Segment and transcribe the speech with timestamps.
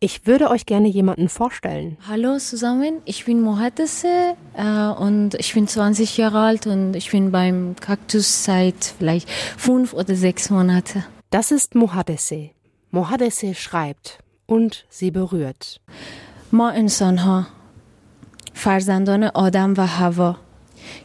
[0.00, 1.97] Ich würde euch gerne jemanden vorstellen.
[2.07, 7.31] Hallo zusammen, ich bin Mohadese äh, und ich bin 20 Jahre alt und ich bin
[7.31, 11.03] beim Kaktus seit vielleicht fünf oder sechs Monate.
[11.29, 12.49] Das ist Mohadese.
[12.89, 15.79] Mohadese schreibt und sie berührt.
[16.51, 17.47] ما انسان ها
[18.53, 20.35] فرزندان آدم و هوا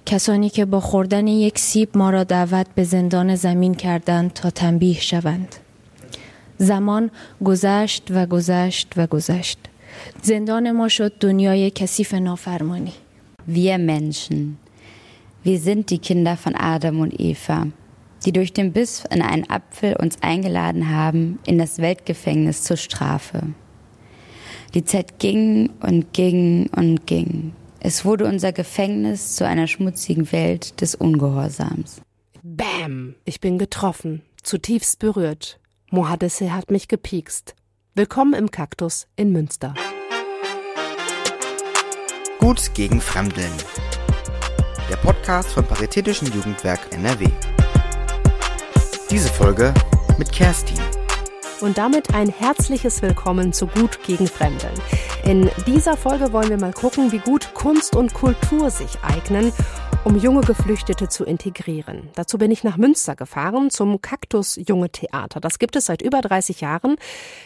[0.07, 5.01] کسانی که با خوردن یک سیب ما را دعوت به زندان زمین کردند تا تنبیه
[5.01, 5.55] شوند
[6.58, 7.12] زمان
[7.46, 9.60] گذشت و گذشت و گذشت
[10.22, 12.94] زندان ما شد دنیای کثیف نافرمانی
[13.48, 14.58] Wir Menschen,
[15.44, 17.68] wir sind die Kinder von Adam und Eva,
[18.24, 23.42] die durch den Biss in einen Apfel uns eingeladen haben in das Weltgefängnis zur Strafe.
[24.76, 27.54] Die Zeit ging und ging und ging.
[27.80, 32.02] Es wurde unser Gefängnis zu einer schmutzigen Welt des Ungehorsams.
[32.44, 33.16] Bam!
[33.26, 35.60] Ich bin getroffen, zutiefst berührt.
[35.97, 37.55] Mohadesse hat mich gepiekst.
[37.95, 39.73] Willkommen im Kaktus in Münster.
[42.39, 43.51] Gut gegen Fremdeln.
[44.91, 47.29] Der Podcast vom Paritätischen Jugendwerk NRW.
[49.09, 49.73] Diese Folge
[50.19, 50.77] mit Kerstin.
[51.63, 54.75] Und damit ein herzliches Willkommen zu Gut gegen Fremdeln.
[55.25, 59.51] In dieser Folge wollen wir mal gucken, wie gut Kunst und Kultur sich eignen,
[60.07, 62.11] um junge Geflüchtete zu integrieren.
[62.15, 65.41] Dazu bin ich nach Münster gefahren zum Kaktus Junge Theater.
[65.41, 66.95] Das gibt es seit über 30 Jahren.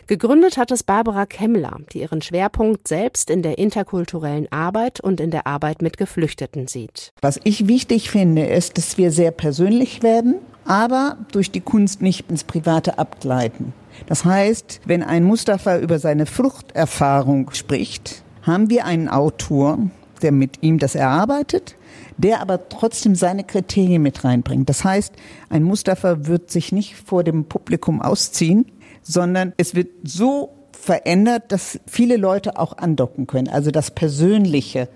[0.06, 5.30] Gegründet hat es Barbara Kemmler, die ihren Schwerpunkt selbst in der interkulturellen Arbeit und in
[5.30, 7.14] der Arbeit mit Geflüchteten sieht.
[7.22, 10.34] Was ich wichtig finde, ist, dass wir sehr persönlich werden,
[10.66, 13.72] aber durch die Kunst nicht ins Private abgleiten.
[14.06, 19.78] Das heißt, wenn ein Mustafa über seine Fluchterfahrung spricht, haben wir einen Autor,
[20.22, 21.76] der mit ihm das erarbeitet,
[22.16, 24.68] der aber trotzdem seine Kriterien mit reinbringt.
[24.68, 25.14] Das heißt,
[25.48, 28.66] ein Mustafa wird sich nicht vor dem Publikum ausziehen,
[29.02, 33.48] sondern es wird so verändert, dass viele Leute auch andocken können.
[33.48, 34.88] Also das Persönliche,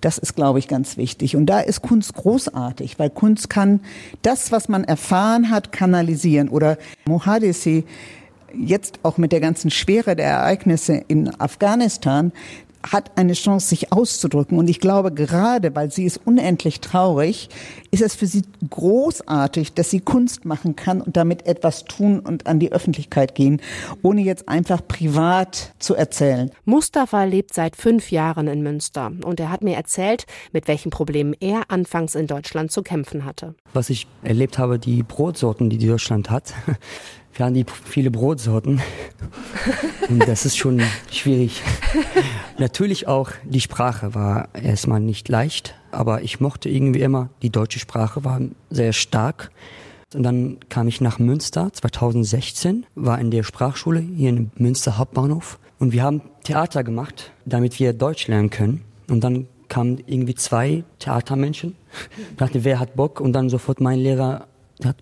[0.00, 1.36] das ist, glaube ich, ganz wichtig.
[1.36, 3.80] Und da ist Kunst großartig, weil Kunst kann
[4.22, 6.48] das, was man erfahren hat, kanalisieren.
[6.48, 7.84] Oder Mohadesi
[8.56, 12.32] jetzt auch mit der ganzen Schwere der Ereignisse in Afghanistan
[12.82, 14.58] hat eine Chance, sich auszudrücken.
[14.58, 17.48] Und ich glaube, gerade weil sie ist unendlich traurig,
[17.90, 22.46] ist es für sie großartig, dass sie Kunst machen kann und damit etwas tun und
[22.46, 23.60] an die Öffentlichkeit gehen,
[24.02, 26.50] ohne jetzt einfach privat zu erzählen.
[26.64, 31.34] Mustafa lebt seit fünf Jahren in Münster und er hat mir erzählt, mit welchen Problemen
[31.40, 33.54] er anfangs in Deutschland zu kämpfen hatte.
[33.72, 36.54] Was ich erlebt habe, die Brotsorten, die Deutschland hat,
[37.38, 38.80] wir haben die viele Brotsorten
[40.08, 41.62] und das ist schon schwierig.
[42.58, 47.78] Natürlich auch die Sprache war erstmal nicht leicht, aber ich mochte irgendwie immer, die deutsche
[47.78, 48.40] Sprache war
[48.70, 49.52] sehr stark.
[50.14, 55.60] Und dann kam ich nach Münster 2016, war in der Sprachschule hier in Münster Hauptbahnhof
[55.78, 58.82] und wir haben Theater gemacht, damit wir Deutsch lernen können.
[59.08, 61.76] Und dann kamen irgendwie zwei Theatermenschen,
[62.36, 63.20] dachte, wer hat Bock?
[63.20, 64.48] Und dann sofort mein Lehrer,
[64.82, 64.96] der hat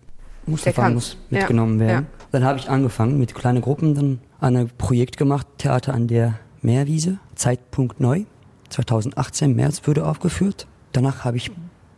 [0.47, 2.07] Mustafa muss mitgenommen Ja, werden.
[2.37, 7.17] Dann habe ich angefangen mit kleinen Gruppen, dann ein Projekt gemacht, Theater an der Meerwiese,
[7.35, 8.25] Zeitpunkt neu,
[8.69, 10.67] 2018 März wurde aufgeführt.
[10.93, 11.51] Danach habe ich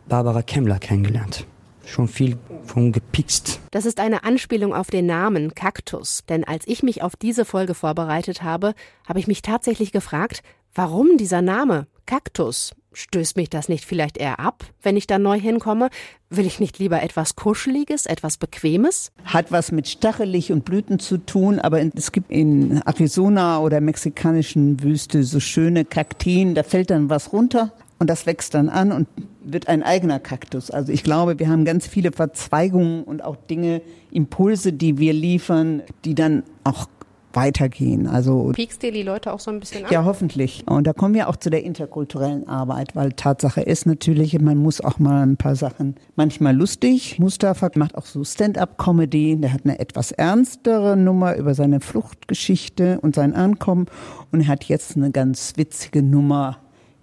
[0.07, 1.45] Barbara Kemmler kennengelernt.
[1.83, 3.59] Schon viel von gepikst.
[3.71, 6.23] Das ist eine Anspielung auf den Namen Kaktus.
[6.29, 8.75] Denn als ich mich auf diese Folge vorbereitet habe,
[9.05, 10.41] habe ich mich tatsächlich gefragt,
[10.73, 12.71] warum dieser Name Kaktus?
[12.99, 15.89] Stößt mich das nicht vielleicht eher ab, wenn ich da neu hinkomme?
[16.29, 19.13] Will ich nicht lieber etwas Kuscheliges, etwas Bequemes?
[19.23, 24.83] Hat was mit stachelig und Blüten zu tun, aber es gibt in Arizona oder mexikanischen
[24.83, 29.07] Wüste so schöne Kaktien, da fällt dann was runter und das wächst dann an und
[29.45, 30.69] wird ein eigener Kaktus.
[30.69, 35.83] Also ich glaube, wir haben ganz viele Verzweigungen und auch Dinge, Impulse, die wir liefern,
[36.03, 36.87] die dann auch
[37.33, 38.07] weitergehen.
[38.07, 39.91] Also Piekst dir die Leute auch so ein bisschen an?
[39.91, 40.63] ja, hoffentlich.
[40.67, 44.81] Und da kommen wir auch zu der interkulturellen Arbeit, weil Tatsache ist natürlich, man muss
[44.81, 47.19] auch mal ein paar Sachen manchmal lustig.
[47.19, 49.37] Mustafa macht auch so Stand-up-Comedy.
[49.39, 53.85] Der hat eine etwas ernstere Nummer über seine Fluchtgeschichte und sein Ankommen.
[54.31, 56.57] Und er hat jetzt eine ganz witzige Nummer,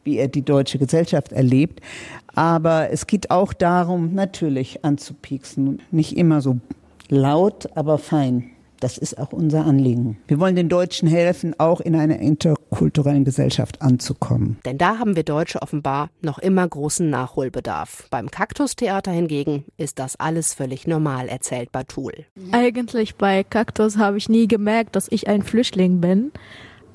[0.05, 1.81] wie er die deutsche Gesellschaft erlebt.
[2.35, 5.81] Aber es geht auch darum, natürlich anzupieksen.
[5.91, 6.59] Nicht immer so
[7.09, 8.51] laut, aber fein.
[8.81, 10.19] Das ist auch unser Anliegen.
[10.27, 14.59] Wir wollen den Deutschen helfen, auch in einer interkulturellen Gesellschaft anzukommen.
[14.65, 18.07] Denn da haben wir Deutsche offenbar noch immer großen Nachholbedarf.
[18.11, 22.13] Beim Kaktustheater hingegen ist das alles völlig normal, erzählt Batul.
[22.53, 26.33] Eigentlich bei Kaktus habe ich nie gemerkt, dass ich ein Flüchtling bin.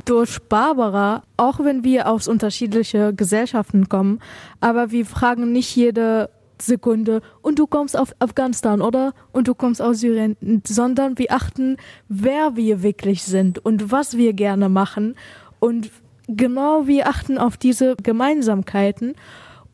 [0.06, 4.20] Durch Barbara, auch wenn wir aus unterschiedlichen Gesellschaften kommen,
[4.60, 6.30] aber wir fragen nicht jede
[6.66, 9.14] Sekunde und du kommst auf Afghanistan oder?
[9.32, 11.78] Und du kommst aus Syrien, sondern wir achten,
[12.08, 15.16] wer wir wirklich sind und was wir gerne machen.
[15.60, 15.92] Und
[16.28, 19.16] genau wir achten auf diese Gemeinsamkeiten.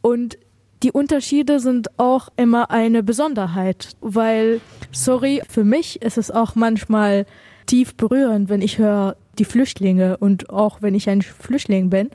[0.01, 0.38] Und
[0.84, 4.62] die Unterschiede sind auch immer eine Besonderheit, weil,
[4.92, 7.25] sorry, für mich ist es auch manchmal
[7.66, 12.10] tief berührend, wenn ich höre die Flüchtlinge und auch wenn ich ein Flüchtling bin.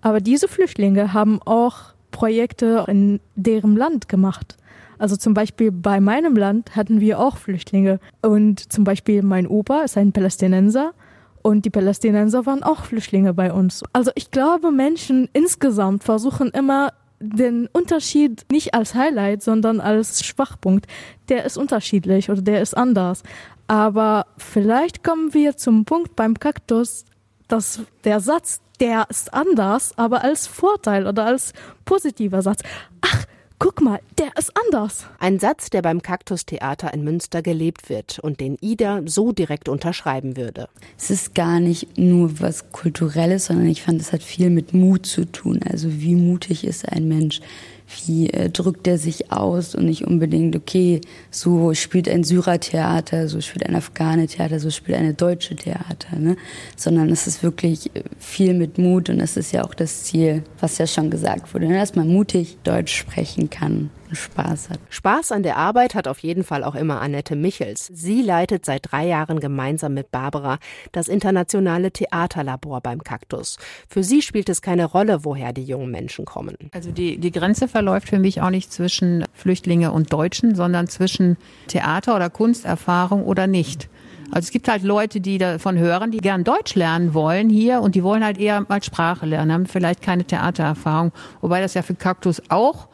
[0.00, 4.56] Aber diese Flüchtlinge haben auch Projekte in deren Land gemacht.
[4.96, 8.00] Also zum Beispiel bei meinem Land hatten wir auch Flüchtlinge.
[8.22, 10.94] Und zum Beispiel mein Opa ist ein Palästinenser
[11.42, 13.84] und die Palästinenser waren auch Flüchtlinge bei uns.
[13.92, 20.86] Also ich glaube, Menschen insgesamt versuchen immer den Unterschied nicht als Highlight, sondern als Schwachpunkt.
[21.28, 23.24] Der ist unterschiedlich oder der ist anders.
[23.66, 27.04] Aber vielleicht kommen wir zum Punkt beim Kaktus,
[27.46, 31.52] dass der Satz, der ist anders, aber als Vorteil oder als
[31.84, 32.62] positiver Satz.
[33.00, 33.26] Ach,
[33.58, 35.06] Guck mal, der ist anders.
[35.18, 40.36] Ein Satz, der beim Kaktustheater in Münster gelebt wird und den Ida so direkt unterschreiben
[40.36, 40.68] würde.
[40.98, 45.06] Es ist gar nicht nur was Kulturelles, sondern ich fand, es hat viel mit Mut
[45.06, 45.60] zu tun.
[45.66, 47.40] Also wie mutig ist ein Mensch?
[47.86, 51.00] Wie äh, drückt er sich aus und nicht unbedingt, okay,
[51.30, 56.36] so spielt ein Syrer-Theater, so spielt ein Afghane-Theater, so spielt eine deutsche Theater, ne?
[56.76, 60.42] sondern es ist wirklich äh, viel mit Mut und das ist ja auch das Ziel,
[60.60, 61.78] was ja schon gesagt wurde, ne?
[61.78, 63.90] dass man mutig Deutsch sprechen kann.
[64.14, 64.78] Spaß hat.
[64.90, 67.90] Spaß an der Arbeit hat auf jeden Fall auch immer Annette Michels.
[67.92, 70.58] Sie leitet seit drei Jahren gemeinsam mit Barbara
[70.92, 73.58] das internationale Theaterlabor beim Kaktus.
[73.88, 76.56] Für sie spielt es keine Rolle, woher die jungen Menschen kommen.
[76.72, 81.36] Also die, die Grenze verläuft für mich auch nicht zwischen Flüchtlinge und Deutschen, sondern zwischen
[81.68, 83.88] Theater- oder Kunsterfahrung oder nicht.
[84.30, 87.94] Also es gibt halt Leute, die davon hören, die gern Deutsch lernen wollen hier und
[87.94, 91.12] die wollen halt eher mal Sprache lernen, haben vielleicht keine Theatererfahrung.
[91.40, 92.88] Wobei das ja für Kaktus auch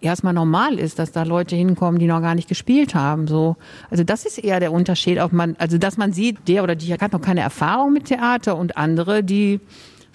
[0.00, 3.26] erstmal normal ist, dass da Leute hinkommen, die noch gar nicht gespielt haben.
[3.26, 3.56] So,
[3.90, 6.92] also das ist eher der Unterschied, ob man, also dass man sieht, der oder die
[6.92, 9.60] hat noch keine Erfahrung mit Theater und andere, die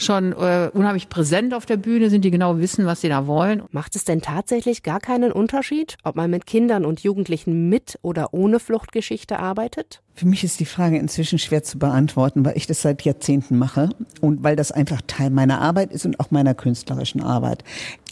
[0.01, 3.63] schon äh, unheimlich präsent auf der Bühne sind, die genau wissen, was sie da wollen.
[3.71, 8.33] Macht es denn tatsächlich gar keinen Unterschied, ob man mit Kindern und Jugendlichen mit oder
[8.33, 10.01] ohne Fluchtgeschichte arbeitet?
[10.15, 13.89] Für mich ist die Frage inzwischen schwer zu beantworten, weil ich das seit Jahrzehnten mache
[14.22, 17.63] und weil das einfach Teil meiner Arbeit ist und auch meiner künstlerischen Arbeit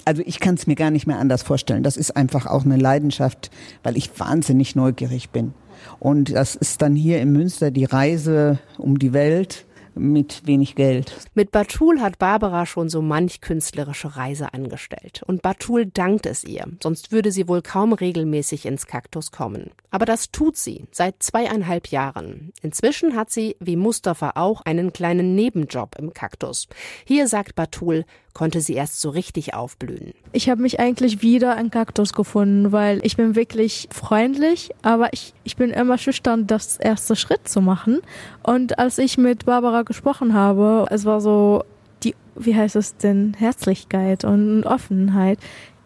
[0.07, 1.83] also ich kann es mir gar nicht mehr anders vorstellen.
[1.83, 3.51] Das ist einfach auch eine Leidenschaft,
[3.83, 5.54] weil ich wahnsinnig neugierig bin.
[6.00, 9.65] Und das ist dann hier in Münster die Reise um die Welt
[9.98, 11.13] mit wenig Geld.
[11.33, 15.24] Mit Batul hat Barbara schon so manch künstlerische Reise angestellt.
[15.25, 19.71] Und Batul dankt es ihr, sonst würde sie wohl kaum regelmäßig ins Kaktus kommen.
[19.89, 22.53] Aber das tut sie seit zweieinhalb Jahren.
[22.62, 26.68] Inzwischen hat sie, wie Mustafa auch, einen kleinen Nebenjob im Kaktus.
[27.06, 28.06] Hier sagt Batul,
[28.38, 30.13] konnte sie erst so richtig aufblühen.
[30.31, 35.34] Ich habe mich eigentlich wieder ein Kaktus gefunden, weil ich bin wirklich freundlich, aber ich,
[35.44, 38.00] ich bin immer schüchtern, das erste Schritt zu machen.
[38.44, 41.63] Und als ich mit Barbara gesprochen habe, es war so
[42.04, 45.39] die, wie heißt es denn, Herzlichkeit und Offenheit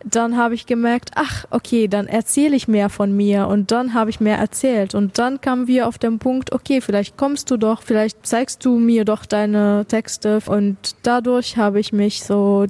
[0.05, 4.09] dann habe ich gemerkt, ach, okay, dann erzähle ich mehr von mir und dann habe
[4.09, 7.81] ich mehr erzählt und dann kamen wir auf den Punkt, okay, vielleicht kommst du doch,
[7.81, 12.65] vielleicht zeigst du mir doch deine Texte und dadurch habe ich mich so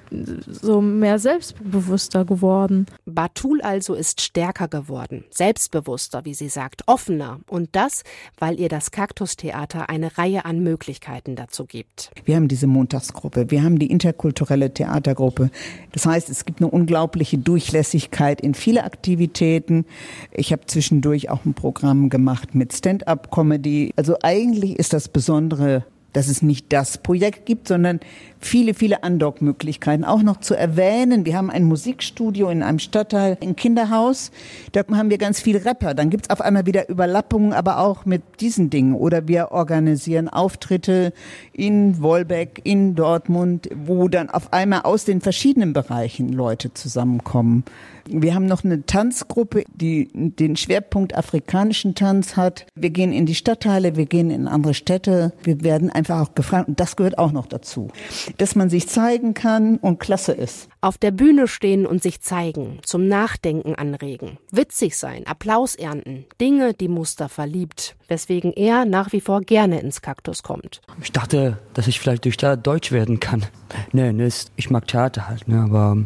[0.47, 2.85] so mehr selbstbewusster geworden.
[3.05, 8.03] Batul also ist stärker geworden, selbstbewusster, wie sie sagt, offener und das,
[8.37, 12.11] weil ihr das Kaktustheater eine Reihe an Möglichkeiten dazu gibt.
[12.25, 15.49] Wir haben diese Montagsgruppe, wir haben die interkulturelle Theatergruppe.
[15.91, 19.85] Das heißt, es gibt eine unglaubliche unglaubliche Durchlässigkeit in viele Aktivitäten.
[20.31, 23.93] Ich habe zwischendurch auch ein Programm gemacht mit Stand-up-Comedy.
[23.95, 28.01] Also eigentlich ist das Besondere dass es nicht das Projekt gibt, sondern
[28.41, 30.03] viele, viele Andockmöglichkeiten.
[30.03, 34.31] Auch noch zu erwähnen, wir haben ein Musikstudio in einem Stadtteil, ein Kinderhaus.
[34.71, 35.93] Da haben wir ganz viele Rapper.
[35.93, 38.95] Dann gibt's auf einmal wieder Überlappungen, aber auch mit diesen Dingen.
[38.95, 41.13] Oder wir organisieren Auftritte
[41.53, 47.63] in Wolbeck, in Dortmund, wo dann auf einmal aus den verschiedenen Bereichen Leute zusammenkommen.
[48.07, 52.65] Wir haben noch eine Tanzgruppe, die den Schwerpunkt afrikanischen Tanz hat.
[52.75, 55.33] Wir gehen in die Stadtteile, wir gehen in andere Städte.
[55.43, 57.89] Wir werden einfach auch gefragt und das gehört auch noch dazu,
[58.37, 60.69] dass man sich zeigen kann und klasse ist.
[60.81, 66.73] Auf der Bühne stehen und sich zeigen, zum Nachdenken anregen, witzig sein, Applaus ernten, Dinge,
[66.73, 70.81] die Mustafa liebt, weswegen er nach wie vor gerne ins Kaktus kommt.
[71.01, 73.45] Ich dachte, dass ich vielleicht durch da Deutsch werden kann.
[73.91, 75.97] Nee, nee, ich mag Theater halt, ne, aber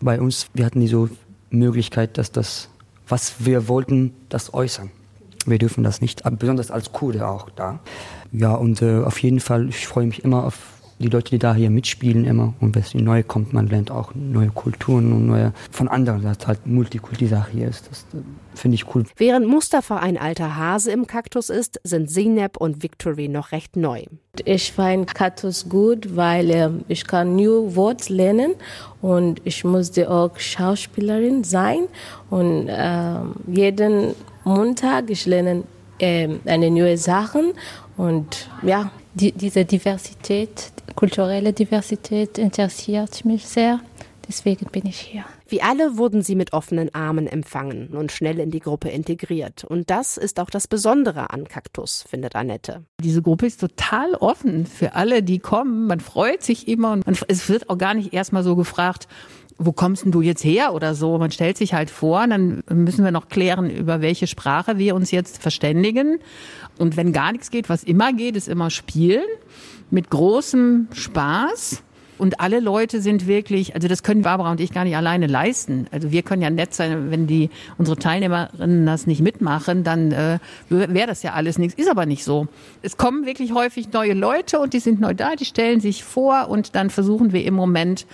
[0.00, 1.08] bei uns, wir hatten nie so
[1.50, 2.68] Möglichkeit, dass das,
[3.06, 4.90] was wir wollten, das äußern.
[5.46, 7.80] Wir dürfen das nicht, besonders als Kurde auch da.
[8.32, 11.54] Ja, und äh, auf jeden Fall, ich freue mich immer auf die Leute, die da
[11.54, 15.52] hier mitspielen immer und wenn es neu kommt, man lernt auch neue Kulturen und neue
[15.70, 17.88] von anderen, dass halt Multikulti-Sache hier ist.
[17.88, 18.22] Das äh,
[18.54, 19.04] finde ich cool.
[19.16, 24.04] Während Mustafa ein alter Hase im Kaktus ist, sind Zeynep und Victory noch recht neu.
[24.44, 28.54] Ich finde Kaktus gut, weil äh, ich kann New Words lernen
[29.00, 31.86] und ich musste auch Schauspielerin sein
[32.30, 34.14] und äh, jeden
[34.44, 35.64] Montag ich lerne
[35.98, 37.52] äh, eine neue Sachen
[37.96, 38.90] und ja.
[39.20, 43.80] Die, diese Diversität, kulturelle Diversität interessiert mich sehr.
[44.28, 45.24] Deswegen bin ich hier.
[45.48, 49.64] Wie alle wurden sie mit offenen Armen empfangen und schnell in die Gruppe integriert.
[49.64, 52.84] Und das ist auch das Besondere an Kaktus, findet Annette.
[53.02, 55.88] Diese Gruppe ist total offen für alle, die kommen.
[55.88, 59.08] Man freut sich immer und man, es wird auch gar nicht erstmal so gefragt,
[59.58, 61.18] wo kommst denn du jetzt her oder so?
[61.18, 65.10] Man stellt sich halt vor, dann müssen wir noch klären, über welche Sprache wir uns
[65.10, 66.20] jetzt verständigen.
[66.78, 69.24] Und wenn gar nichts geht, was immer geht, ist immer Spielen
[69.90, 71.82] mit großem Spaß.
[72.18, 75.86] Und alle Leute sind wirklich, also das können Barbara und ich gar nicht alleine leisten.
[75.92, 77.48] Also wir können ja nett sein, wenn die
[77.78, 80.38] unsere Teilnehmerinnen das nicht mitmachen, dann äh,
[80.68, 81.78] wäre das ja alles nichts.
[81.78, 82.48] Ist aber nicht so.
[82.82, 86.48] Es kommen wirklich häufig neue Leute und die sind neu da, die stellen sich vor
[86.48, 88.04] und dann versuchen wir im Moment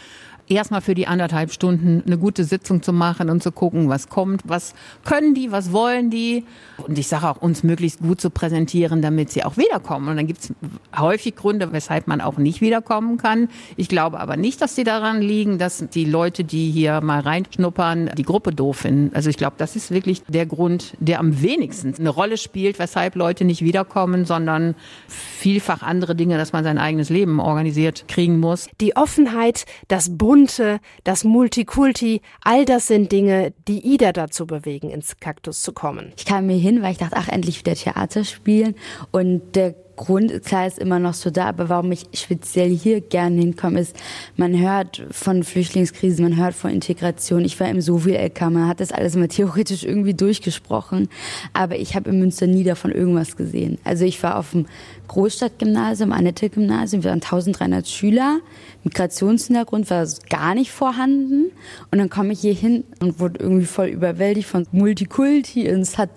[0.48, 4.42] erstmal für die anderthalb Stunden eine gute Sitzung zu machen und zu gucken, was kommt,
[4.44, 4.74] was
[5.04, 6.44] können die, was wollen die.
[6.86, 10.08] Und ich sage auch, uns möglichst gut zu präsentieren, damit sie auch wiederkommen.
[10.08, 10.54] Und dann gibt es
[10.98, 13.48] häufig Gründe, weshalb man auch nicht wiederkommen kann.
[13.76, 18.10] Ich glaube aber nicht, dass die daran liegen, dass die Leute, die hier mal reinschnuppern,
[18.16, 19.14] die Gruppe doof finden.
[19.14, 23.14] Also ich glaube, das ist wirklich der Grund, der am wenigsten eine Rolle spielt, weshalb
[23.14, 24.74] Leute nicht wiederkommen, sondern
[25.08, 28.68] vielfach andere Dinge, dass man sein eigenes Leben organisiert kriegen muss.
[28.80, 34.90] Die Offenheit, das Bund Bunte, das Multikulti, all das sind Dinge, die Ida dazu bewegen,
[34.90, 36.12] ins Kaktus zu kommen.
[36.16, 38.74] Ich kam mir hin, weil ich dachte, ach, endlich wieder Theater spielen.
[39.12, 43.40] Und der Grund, klar, ist immer noch so da, aber warum ich speziell hier gerne
[43.40, 43.96] hinkomme, ist,
[44.36, 47.44] man hört von Flüchtlingskrisen, man hört von Integration.
[47.44, 51.08] Ich war im Sovi-LK, man hat das alles mal theoretisch irgendwie durchgesprochen,
[51.52, 53.78] aber ich habe in Münster nie davon irgendwas gesehen.
[53.84, 54.66] Also ich war auf dem
[55.06, 58.40] Großstadtgymnasium, Annette-Gymnasium, wir waren 1300 Schüler,
[58.82, 61.52] Migrationshintergrund war gar nicht vorhanden
[61.92, 65.98] und dann komme ich hier hin und wurde irgendwie voll überwältigt von Multikulti und es
[65.98, 66.10] hat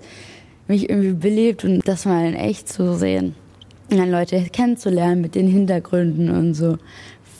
[0.68, 3.36] mich irgendwie belebt und das mal in echt zu sehen
[3.90, 6.78] und dann Leute kennenzulernen mit den Hintergründen und so.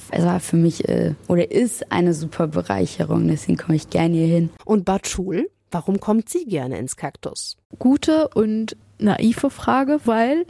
[0.10, 4.28] Es war für mich äh, oder ist eine super Bereicherung, deswegen komme ich gerne hier
[4.28, 4.50] hin.
[4.64, 7.58] Und Batschul, warum kommt sie gerne ins Kaktus?
[7.78, 10.46] Gute und naive Frage, weil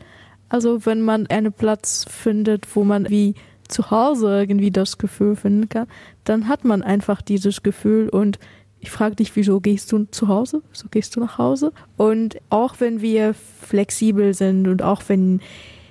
[0.49, 3.35] also wenn man einen Platz findet, wo man wie
[3.67, 5.87] zu Hause irgendwie das Gefühl finden kann,
[6.23, 8.39] dann hat man einfach dieses Gefühl und
[8.79, 10.61] ich frage dich, wieso gehst du zu Hause?
[10.71, 11.73] Wieso gehst du nach Hause?
[11.97, 15.41] Und auch wenn wir flexibel sind und auch wenn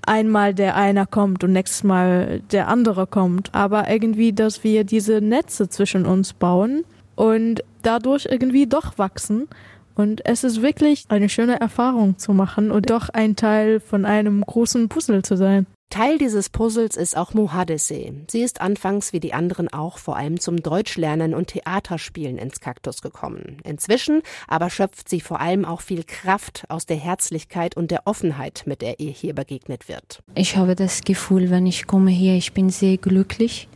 [0.07, 5.21] einmal der einer kommt und nächstes Mal der andere kommt, aber irgendwie, dass wir diese
[5.21, 6.85] Netze zwischen uns bauen
[7.15, 9.49] und dadurch irgendwie doch wachsen.
[9.95, 14.43] Und es ist wirklich eine schöne Erfahrung zu machen und doch ein Teil von einem
[14.43, 15.67] großen Puzzle zu sein.
[15.90, 18.12] Teil dieses Puzzles ist auch Mohadese.
[18.28, 23.02] Sie ist anfangs wie die anderen auch vor allem zum Deutschlernen und Theaterspielen ins Kaktus
[23.02, 23.59] gekommen.
[23.64, 28.64] Inzwischen aber schöpft sie vor allem auch viel Kraft aus der Herzlichkeit und der Offenheit,
[28.66, 30.23] mit der ihr hier begegnet wird.
[30.35, 33.69] Ich habe das Gefühl, wenn ich komme hier, ich bin sehr glücklich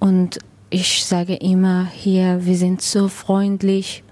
[0.00, 4.02] und ich sage immer hier, wir sind so freundlich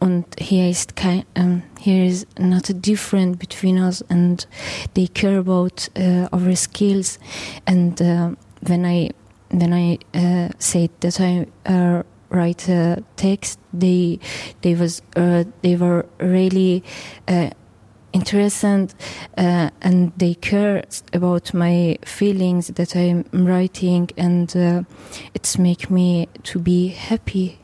[0.00, 4.46] und hier ist kein um, here is not a different between us and
[4.94, 7.18] they care about uh, our skills.
[7.66, 8.30] And uh,
[8.66, 9.10] when i
[9.50, 14.18] when i uh, said that i uh, write a text they
[14.62, 16.82] they was uh, they were really
[17.28, 17.50] uh,
[18.12, 18.94] interested
[19.36, 24.08] uh, and they care about my feelings that I'm writing.
[24.16, 24.82] And uh,
[25.34, 27.58] it's make me to be happy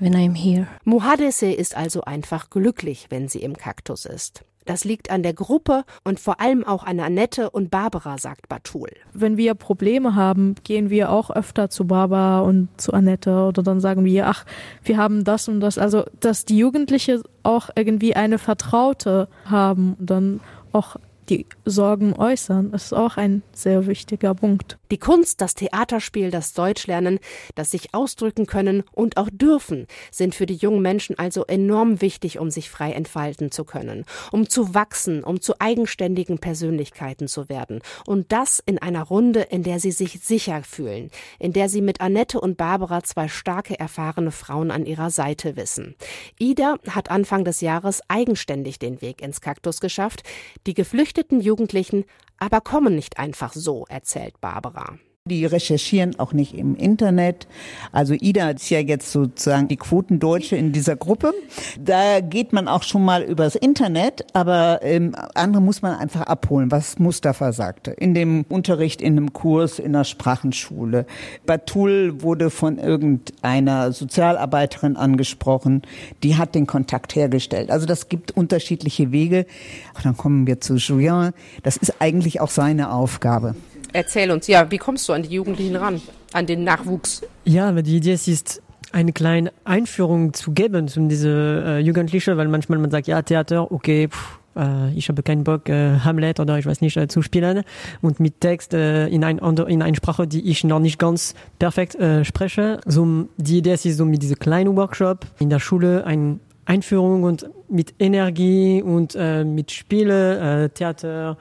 [0.00, 0.66] when I'm here.
[0.84, 4.44] Muhadese ist also einfach glücklich, wenn sie im Kaktus ist.
[4.66, 8.90] Das liegt an der Gruppe und vor allem auch an Annette und Barbara, sagt Batul.
[9.12, 13.80] Wenn wir Probleme haben, gehen wir auch öfter zu Barbara und zu Annette oder dann
[13.80, 14.44] sagen wir, ach,
[14.84, 15.78] wir haben das und das.
[15.78, 20.40] Also, dass die Jugendliche auch irgendwie eine Vertraute haben und dann
[20.72, 20.96] auch
[21.30, 24.78] die Sorgen äußern, ist auch ein sehr wichtiger Punkt.
[24.90, 27.20] Die Kunst, das Theaterspiel, das Deutschlernen,
[27.54, 32.40] das sich ausdrücken können und auch dürfen, sind für die jungen Menschen also enorm wichtig,
[32.40, 37.80] um sich frei entfalten zu können, um zu wachsen, um zu eigenständigen Persönlichkeiten zu werden.
[38.06, 42.00] Und das in einer Runde, in der sie sich sicher fühlen, in der sie mit
[42.00, 45.94] Annette und Barbara zwei starke, erfahrene Frauen an ihrer Seite wissen.
[46.40, 50.24] Ida hat Anfang des Jahres eigenständig den Weg ins Kaktus geschafft.
[50.66, 52.04] Die geflüchteten Jugendlichen
[52.38, 54.98] aber kommen nicht einfach so, erzählt Barbara.
[55.30, 57.46] Die recherchieren auch nicht im Internet.
[57.92, 61.32] Also Ida ist ja jetzt sozusagen die Quotendeutsche in dieser Gruppe.
[61.78, 66.72] Da geht man auch schon mal übers Internet, aber ähm, andere muss man einfach abholen,
[66.72, 67.92] was Mustafa sagte.
[67.92, 71.06] In dem Unterricht, in einem Kurs, in der Sprachenschule.
[71.46, 75.82] Batul wurde von irgendeiner Sozialarbeiterin angesprochen.
[76.24, 77.70] Die hat den Kontakt hergestellt.
[77.70, 79.46] Also das gibt unterschiedliche Wege.
[79.94, 81.32] Und dann kommen wir zu Julien.
[81.62, 83.54] Das ist eigentlich auch seine Aufgabe.
[83.92, 86.00] Erzähl uns, ja, wie kommst du an die Jugendlichen ran,
[86.32, 87.22] an den Nachwuchs?
[87.44, 92.48] Ja, aber die Idee ist, eine kleine Einführung zu geben zu diese äh, Jugendliche, weil
[92.48, 96.58] manchmal man sagt, ja, Theater, okay, pff, äh, ich habe keinen Bock, äh, Hamlet oder
[96.58, 97.62] ich weiß nicht, äh, zu spielen
[98.02, 101.94] und mit Text äh, in, ein in eine Sprache, die ich noch nicht ganz perfekt
[101.96, 102.80] äh, spreche.
[102.84, 107.48] So, die Idee ist so mit diesem kleinen Workshop in der Schule eine Einführung und
[107.68, 111.36] mit Energie und äh, mit Spiele, äh, Theater,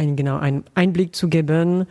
[0.00, 1.86] ein, genau, einen Einblick zu geben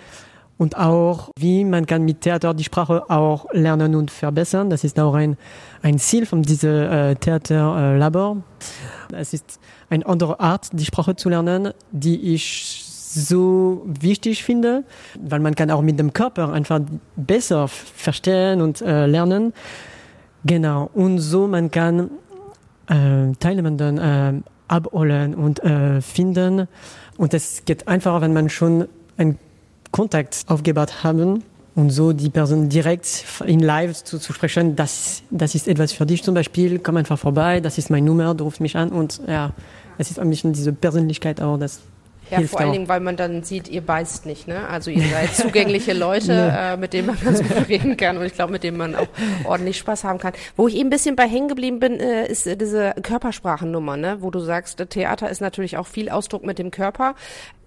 [0.58, 4.70] und auch, wie man kann mit Theater die Sprache auch lernen und verbessern.
[4.70, 5.38] Das ist auch ein,
[5.84, 8.38] ein Ziel von diesem äh, Theaterlabor.
[9.14, 14.84] Äh, es ist eine andere Art, die Sprache zu lernen, die ich so wichtig finde,
[15.20, 16.82] weil man kann auch mit dem Körper einfach
[17.16, 19.54] besser verstehen und äh, lernen.
[20.46, 20.90] Genau.
[20.94, 22.12] Und so man kann
[22.88, 24.34] äh, Teilnehmenden äh,
[24.68, 26.68] abholen und äh, finden.
[27.20, 29.38] Und es geht einfacher, wenn man schon einen
[29.92, 31.44] Kontakt aufgebaut haben
[31.76, 36.06] und so die Person direkt in live zu, zu sprechen, das, das ist etwas für
[36.06, 39.20] dich zum Beispiel, komm einfach vorbei, das ist meine Nummer, du rufst mich an und
[39.28, 39.52] ja,
[39.98, 41.82] es ist ein bisschen diese Persönlichkeit auch, das
[42.30, 42.74] ja, hilft vor allen auch.
[42.74, 44.68] Dingen, weil man dann sieht, ihr beißt nicht, ne?
[44.68, 48.34] Also ihr seid zugängliche Leute, äh, mit denen man ganz gut reden kann und ich
[48.34, 49.08] glaube, mit denen man auch
[49.46, 50.34] ordentlich Spaß haben kann.
[50.56, 54.18] Wo ich eben ein bisschen bei hängen geblieben bin, äh, ist äh, diese Körpersprachennummer, ne?
[54.22, 57.16] Wo du sagst, äh, Theater ist natürlich auch viel Ausdruck mit dem Körper.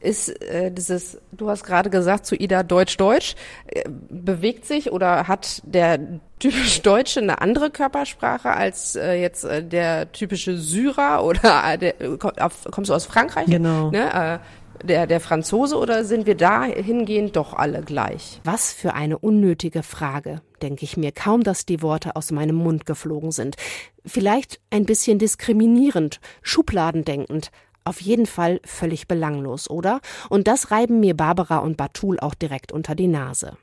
[0.00, 3.34] Ist äh, dieses, du hast gerade gesagt zu Ida Deutsch-Deutsch,
[3.66, 9.62] äh, bewegt sich oder hat der typisch Deutsche eine andere Körpersprache als äh, jetzt äh,
[9.64, 13.46] der typische Syrer oder äh, der, äh, komm- auf- kommst du aus Frankreich?
[13.46, 13.90] Genau.
[13.90, 14.40] Ne?
[14.42, 18.40] Äh, der, der Franzose oder sind wir da hingehend doch alle gleich?
[18.42, 22.84] Was für eine unnötige Frage, denke ich mir, kaum dass die Worte aus meinem Mund
[22.84, 23.54] geflogen sind.
[24.04, 27.50] Vielleicht ein bisschen diskriminierend, schubladendenkend,
[27.84, 30.00] auf jeden Fall völlig belanglos, oder?
[30.28, 33.56] Und das reiben mir Barbara und Batul auch direkt unter die Nase.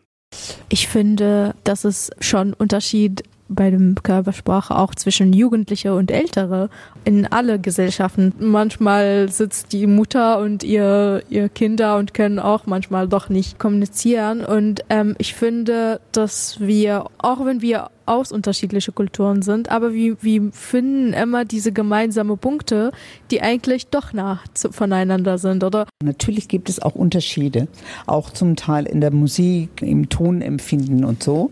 [0.70, 6.70] Ich finde, dass es schon Unterschied bei dem Körpersprache auch zwischen Jugendliche und Ältere
[7.04, 8.34] in alle Gesellschaften.
[8.40, 14.46] Manchmal sitzt die Mutter und ihr, ihr Kinder und können auch manchmal doch nicht kommunizieren.
[14.46, 20.18] Und ähm, ich finde, dass wir, auch wenn wir aus unterschiedliche Kulturen sind, aber wir,
[20.22, 22.92] wir finden immer diese gemeinsamen Punkte,
[23.30, 25.86] die eigentlich doch nah zu, voneinander sind, oder?
[26.04, 27.68] Natürlich gibt es auch Unterschiede,
[28.08, 31.52] auch zum Teil in der Musik, im Tonempfinden und so.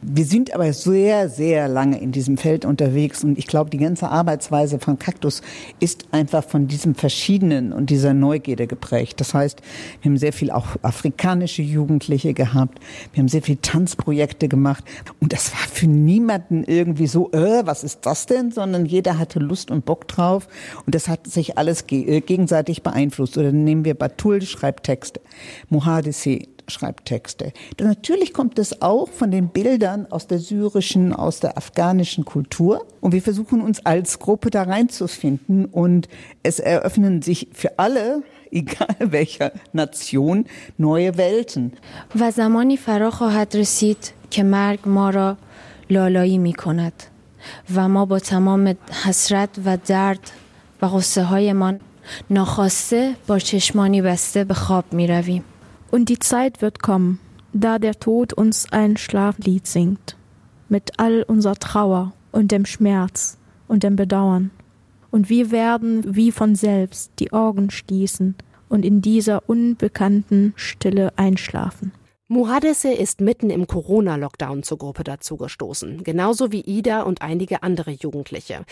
[0.00, 4.08] Wir sind aber sehr, sehr lange in diesem Feld unterwegs und ich glaube, die ganze
[4.08, 5.42] Arbeitsweise von Kaktus
[5.80, 9.20] ist einfach von diesem Verschiedenen und dieser Neugierde geprägt.
[9.20, 9.60] Das heißt,
[10.00, 12.78] wir haben sehr viel auch afrikanische Jugendliche gehabt,
[13.12, 14.84] wir haben sehr viel Tanzprojekte gemacht
[15.20, 19.39] und das war für niemanden irgendwie so, äh, was ist das denn, sondern jeder hatte
[19.39, 20.47] Lust und Bock drauf
[20.85, 23.37] und das hat sich alles ge äh, gegenseitig beeinflusst.
[23.37, 25.21] Oder dann nehmen wir Batul, schreibt Texte,
[25.69, 27.53] Mohadesi schreibt Texte.
[27.77, 32.85] Dann natürlich kommt es auch von den Bildern aus der syrischen, aus der afghanischen Kultur
[33.01, 36.07] und wir versuchen uns als Gruppe da reinzufinden und
[36.41, 40.45] es eröffnen sich für alle egal welcher Nation,
[40.77, 41.71] neue Welten.
[42.19, 45.37] و زمانی فرا خواهد رسید که مرگ ما را
[45.89, 47.03] لالایی می کند
[47.75, 50.31] و ما با تمام حسرت و درد
[50.81, 51.79] و غصه هایمان
[52.29, 55.43] ناخواسته با چشمانی بسته به خواب می رویم.
[55.91, 57.19] Und die Zeit wird kommen,
[57.53, 60.17] da der Tod uns ein Schlaflied singt,
[60.67, 63.37] mit all unserer Trauer und dem Schmerz
[63.67, 64.51] und dem Bedauern.
[65.11, 68.35] Und wir werden wie von selbst die Augen schließen
[68.67, 71.93] und in dieser unbekannten Stille einschlafen.
[72.32, 78.64] Muhadesse ist mitten im Corona-Lockdown zur Gruppe dazugestoßen, genauso wie Ida und einige andere Jugendliche.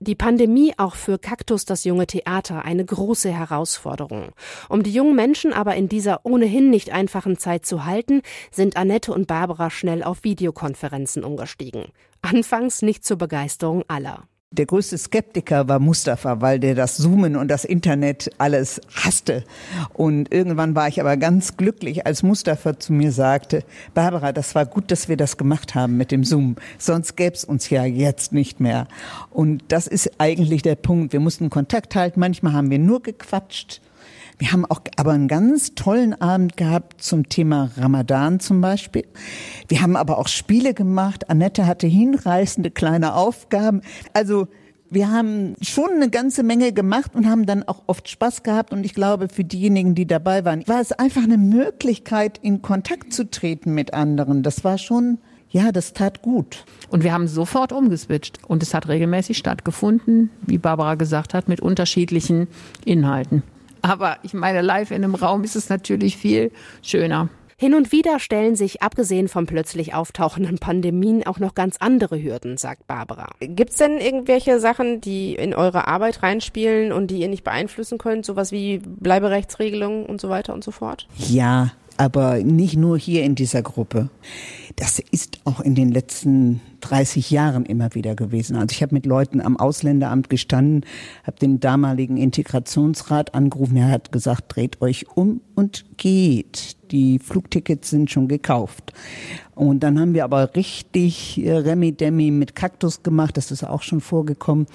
[0.00, 4.30] Die Pandemie auch für Kaktus das junge Theater eine große Herausforderung.
[4.68, 9.12] Um die jungen Menschen aber in dieser ohnehin nicht einfachen Zeit zu halten, sind Annette
[9.12, 11.84] und Barbara schnell auf Videokonferenzen umgestiegen.
[12.22, 14.24] Anfangs nicht zur Begeisterung aller.
[14.56, 19.44] Der größte Skeptiker war Mustafa, weil der das Zoomen und das Internet alles hasste.
[19.92, 24.64] Und irgendwann war ich aber ganz glücklich, als Mustafa zu mir sagte, Barbara, das war
[24.64, 26.56] gut, dass wir das gemacht haben mit dem Zoom.
[26.78, 28.88] Sonst gäbe es uns ja jetzt nicht mehr.
[29.28, 31.12] Und das ist eigentlich der Punkt.
[31.12, 32.18] Wir mussten Kontakt halten.
[32.18, 33.82] Manchmal haben wir nur gequatscht.
[34.38, 39.04] Wir haben auch aber einen ganz tollen Abend gehabt zum Thema Ramadan zum Beispiel.
[39.68, 41.30] Wir haben aber auch Spiele gemacht.
[41.30, 43.80] Annette hatte hinreißende kleine Aufgaben.
[44.12, 44.48] Also
[44.90, 48.72] wir haben schon eine ganze Menge gemacht und haben dann auch oft Spaß gehabt.
[48.72, 53.12] Und ich glaube, für diejenigen, die dabei waren, war es einfach eine Möglichkeit, in Kontakt
[53.14, 54.42] zu treten mit anderen.
[54.42, 55.18] Das war schon,
[55.48, 56.66] ja, das tat gut.
[56.90, 58.38] Und wir haben sofort umgeswitcht.
[58.46, 62.48] Und es hat regelmäßig stattgefunden, wie Barbara gesagt hat, mit unterschiedlichen
[62.84, 63.42] Inhalten.
[63.86, 66.50] Aber ich meine, live in einem Raum ist es natürlich viel
[66.82, 67.28] schöner.
[67.58, 72.58] Hin und wieder stellen sich, abgesehen von plötzlich auftauchenden Pandemien, auch noch ganz andere Hürden,
[72.58, 73.30] sagt Barbara.
[73.40, 78.26] Gibt's denn irgendwelche Sachen, die in eure Arbeit reinspielen und die ihr nicht beeinflussen könnt?
[78.26, 81.08] Sowas wie Bleiberechtsregelungen und so weiter und so fort?
[81.16, 84.10] Ja, aber nicht nur hier in dieser Gruppe.
[84.76, 88.56] Das ist auch in den letzten 30 Jahren immer wieder gewesen.
[88.56, 90.84] Also ich habe mit Leuten am Ausländeramt gestanden,
[91.24, 96.76] habe den damaligen Integrationsrat angerufen, er hat gesagt, dreht euch um und geht.
[96.90, 98.92] Die Flugtickets sind schon gekauft.
[99.54, 104.00] Und dann haben wir aber richtig äh, Remi-Demi mit Kaktus gemacht, das ist auch schon
[104.00, 104.66] vorgekommen.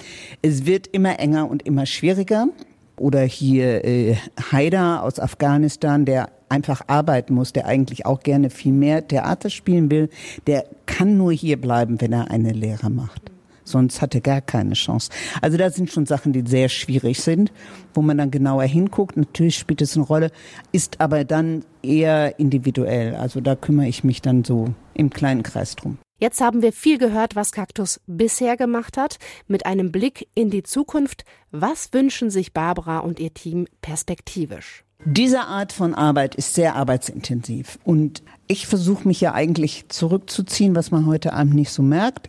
[0.42, 2.48] Es wird immer enger und immer schwieriger.
[2.96, 4.16] Oder hier äh,
[4.52, 9.90] Haider aus Afghanistan, der einfach arbeiten muss, der eigentlich auch gerne viel mehr Theater spielen
[9.90, 10.10] will,
[10.46, 13.32] der kann nur hier bleiben, wenn er eine Lehre macht.
[13.64, 15.10] Sonst hat er gar keine Chance.
[15.40, 17.52] Also da sind schon Sachen, die sehr schwierig sind,
[17.94, 19.16] wo man dann genauer hinguckt.
[19.16, 20.30] Natürlich spielt es eine Rolle,
[20.72, 23.14] ist aber dann eher individuell.
[23.14, 25.98] Also da kümmere ich mich dann so im kleinen Kreis drum.
[26.22, 29.18] Jetzt haben wir viel gehört, was Kaktus bisher gemacht hat.
[29.48, 34.84] Mit einem Blick in die Zukunft, was wünschen sich Barbara und ihr Team perspektivisch?
[35.04, 40.90] Diese Art von Arbeit ist sehr arbeitsintensiv und ich versuche mich ja eigentlich zurückzuziehen, was
[40.90, 42.28] man heute Abend nicht so merkt.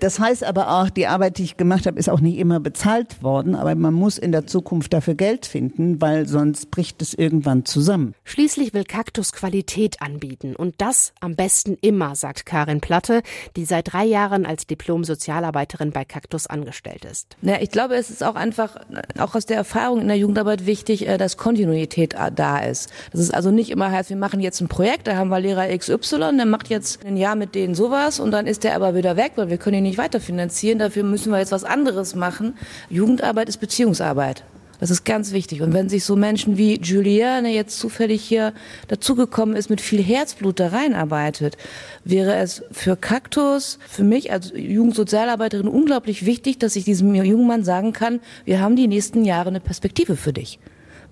[0.00, 3.22] Das heißt aber auch, die Arbeit, die ich gemacht habe, ist auch nicht immer bezahlt
[3.22, 7.64] worden, aber man muss in der Zukunft dafür Geld finden, weil sonst bricht es irgendwann
[7.64, 8.14] zusammen.
[8.24, 13.22] Schließlich will Kaktus Qualität anbieten und das am besten immer, sagt Karin Platte,
[13.54, 17.36] die seit drei Jahren als Diplom-Sozialarbeiterin bei Kaktus angestellt ist.
[17.40, 18.76] Ja, ich glaube, es ist auch einfach,
[19.16, 22.90] auch aus der Erfahrung in der Jugendarbeit wichtig, äh, dass Kontinuität äh, da ist.
[23.12, 25.76] Das ist also nicht immer heißt, wir machen jetzt ein Projekt, da haben wir Lehrer
[25.76, 29.16] XY, der macht jetzt ein Jahr mit denen sowas und dann ist der aber wieder
[29.16, 30.78] weg, weil wir können ihn nicht weiterfinanzieren.
[30.78, 32.54] Dafür müssen wir jetzt was anderes machen.
[32.88, 34.44] Jugendarbeit ist Beziehungsarbeit.
[34.80, 35.62] Das ist ganz wichtig.
[35.62, 38.52] Und wenn sich so Menschen wie Juliane jetzt zufällig hier
[38.88, 41.56] dazugekommen ist, mit viel Herzblut da reinarbeitet,
[42.02, 47.62] wäre es für Kaktus, für mich als Jugendsozialarbeiterin unglaublich wichtig, dass ich diesem jungen Mann
[47.62, 50.58] sagen kann, wir haben die nächsten Jahre eine Perspektive für dich.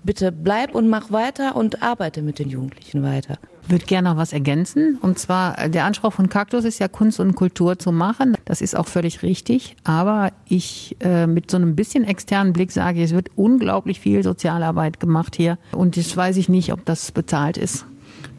[0.03, 3.37] Bitte bleib und mach weiter und arbeite mit den Jugendlichen weiter.
[3.63, 4.97] Ich würde gerne noch was ergänzen.
[5.01, 8.35] Und zwar, äh, der Anspruch von Kaktus ist ja Kunst und Kultur zu machen.
[8.45, 9.75] Das ist auch völlig richtig.
[9.83, 14.99] Aber ich äh, mit so einem bisschen externen Blick sage, es wird unglaublich viel Sozialarbeit
[14.99, 15.59] gemacht hier.
[15.71, 17.85] Und jetzt weiß ich nicht, ob das bezahlt ist.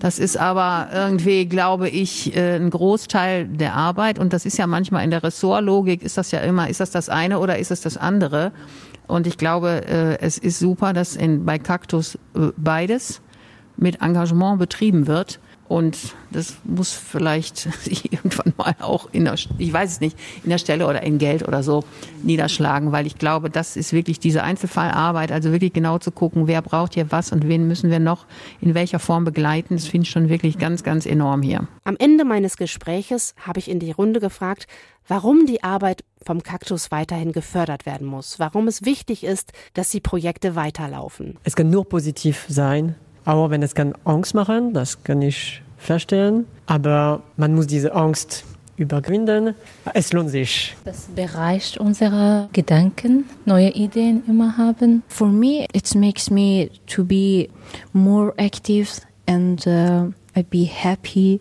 [0.03, 4.19] Das ist aber irgendwie, glaube ich, äh, ein Großteil der Arbeit.
[4.19, 7.09] Und das ist ja manchmal in der Ressortlogik, ist das ja immer, ist das das
[7.09, 8.51] eine oder ist es das andere?
[9.07, 13.23] Und ich glaube, äh, es ist super, dass in, bei Kaktus äh, beides
[13.77, 15.39] mit Engagement betrieben wird.
[15.73, 15.97] Und
[16.31, 20.59] das muss vielleicht sich irgendwann mal auch in der, ich weiß es nicht, in der
[20.59, 21.83] Stelle oder in Geld oder so
[22.23, 26.61] niederschlagen, weil ich glaube, das ist wirklich diese Einzelfallarbeit, also wirklich genau zu gucken, wer
[26.61, 28.27] braucht hier was und wen müssen wir noch
[28.61, 29.77] in welcher Form begleiten.
[29.77, 31.67] Das finde ich schon wirklich ganz, ganz enorm hier.
[31.85, 34.67] Am Ende meines Gespräches habe ich in die Runde gefragt,
[35.09, 40.01] warum die Arbeit vom Kaktus weiterhin gefördert werden muss, warum es wichtig ist, dass die
[40.01, 41.39] Projekte weiterlaufen.
[41.45, 46.47] Es kann nur positiv sein, aber wenn es kann Angst machen, das kann ich verstehen.
[46.67, 48.45] Aber man muss diese Angst
[48.77, 49.55] überwinden.
[49.95, 50.75] Es lohnt sich.
[50.85, 55.03] Das bereicht unsere Gedanken, neue Ideen immer haben.
[55.09, 57.49] For me, it makes me to be
[57.93, 58.89] more active
[59.27, 61.41] and uh, I be happy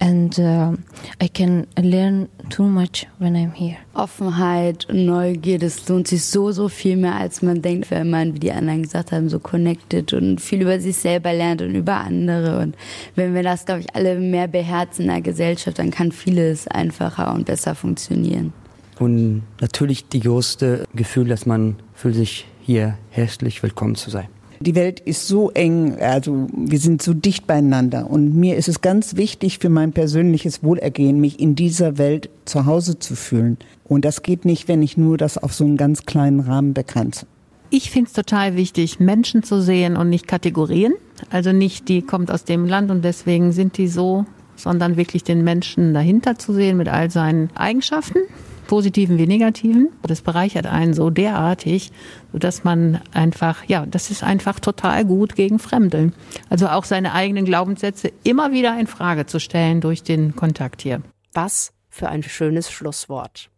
[0.00, 0.72] and uh,
[1.20, 3.76] I can learn too much when I'm here.
[3.94, 8.34] Offenheit und Neugier, das lohnt sich so, so viel mehr, als man denkt, wenn man,
[8.34, 11.98] wie die anderen gesagt haben, so connected und viel über sich selber lernt und über
[11.98, 12.58] andere.
[12.58, 12.76] Und
[13.14, 17.32] wenn wir das, glaube ich, alle mehr beherzen in der Gesellschaft, dann kann vieles einfacher
[17.32, 18.52] und besser funktionieren.
[18.98, 24.28] Und natürlich die größte Gefühl, dass man fühlt sich hier herzlich willkommen zu sein.
[24.60, 28.10] Die Welt ist so eng, also wir sind so dicht beieinander.
[28.10, 32.66] Und mir ist es ganz wichtig für mein persönliches Wohlergehen, mich in dieser Welt zu
[32.66, 33.58] Hause zu fühlen.
[33.84, 37.26] Und das geht nicht, wenn ich nur das auf so einen ganz kleinen Rahmen begrenze.
[37.70, 40.92] Ich finde es total wichtig, Menschen zu sehen und nicht Kategorien.
[41.30, 45.42] Also nicht, die kommt aus dem Land und deswegen sind die so, sondern wirklich den
[45.42, 48.20] Menschen dahinter zu sehen mit all seinen Eigenschaften.
[48.66, 49.90] Positiven wie negativen.
[50.02, 51.92] Das bereichert einen so derartig,
[52.32, 56.12] sodass man einfach, ja, das ist einfach total gut gegen Fremdeln.
[56.48, 61.02] Also auch seine eigenen Glaubenssätze immer wieder in Frage zu stellen durch den Kontakt hier.
[61.32, 63.50] Was für ein schönes Schlusswort.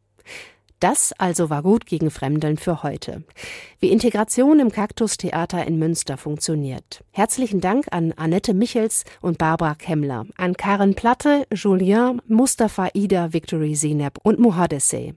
[0.79, 3.23] Das also war gut gegen Fremdeln für heute.
[3.79, 7.03] Wie Integration im Kaktustheater in Münster funktioniert.
[7.11, 13.73] Herzlichen Dank an Annette Michels und Barbara Kemmler, an Karen Platte, Julien, Mustafa Ida, Victory
[13.73, 15.13] Zineb und Muhadeseh.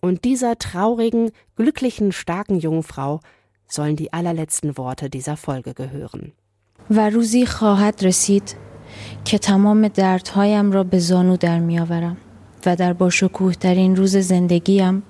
[0.00, 3.20] Und dieser traurigen, glücklichen, starken jungen Frau
[3.66, 6.32] sollen die allerletzten Worte dieser Folge gehören.
[6.90, 8.56] و روزی خواهد رسید
[9.24, 12.16] که تمام دردهایم را به زانو در میآورم
[12.66, 15.02] و در باشکوه ترین روز زندگیم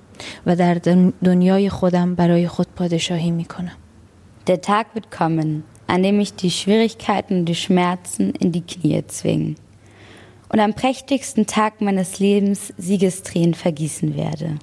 [0.45, 0.73] و در
[1.23, 3.77] دنیای خودم برای خود پادشاهی می کنم.
[4.49, 9.03] Der Tag wird kommen, an dem ich die Schwierigkeiten und die Schmerzen in die Knie
[9.07, 9.55] zwingen
[10.49, 14.59] und am prächtigsten Tag meines Lebens Siegestränen vergießen werde.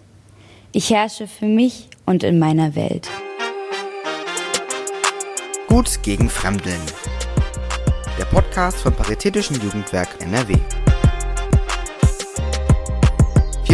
[0.73, 3.09] Ich herrsche für mich und in meiner Welt.
[5.67, 6.81] Gut gegen Fremdeln.
[8.19, 10.55] Der Podcast vom Paritätischen Jugendwerk NRW.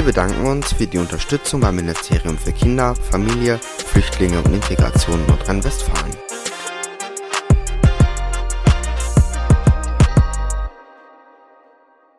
[0.01, 6.20] Wir bedanken uns für die Unterstützung beim Ministerium für Kinder, Familie, Flüchtlinge und Integration Nordrhein-Westfalen.